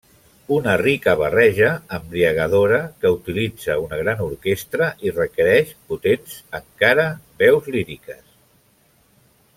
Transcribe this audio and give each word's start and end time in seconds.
Una 0.53 0.71
rica 0.81 1.13
barreja, 1.19 1.67
embriagadora 1.97 2.79
que 3.03 3.11
utilitza 3.17 3.77
una 3.83 4.01
gran 4.01 4.25
orquestra 4.29 4.89
i 5.09 5.15
requereix 5.21 5.77
potents 5.93 6.41
encara 6.61 7.07
veus 7.45 7.71
líriques. 7.77 8.23